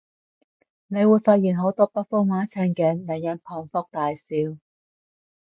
[0.87, 4.31] 你會發現好多北方話情景，令人捧腹大笑